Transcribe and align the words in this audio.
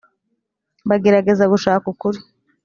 bagerageza 0.89 1.43
gushaka 1.53 1.85
ukuri 1.93 2.19